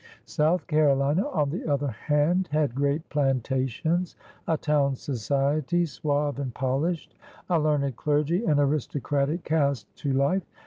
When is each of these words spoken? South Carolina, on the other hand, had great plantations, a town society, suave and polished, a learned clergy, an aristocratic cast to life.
South 0.25 0.65
Carolina, 0.65 1.27
on 1.27 1.51
the 1.51 1.63
other 1.71 1.89
hand, 1.89 2.49
had 2.51 2.73
great 2.73 3.07
plantations, 3.09 4.15
a 4.47 4.57
town 4.57 4.95
society, 4.95 5.85
suave 5.85 6.39
and 6.39 6.55
polished, 6.55 7.13
a 7.51 7.59
learned 7.59 7.95
clergy, 7.97 8.43
an 8.45 8.59
aristocratic 8.59 9.43
cast 9.43 9.95
to 9.97 10.11
life. 10.11 10.41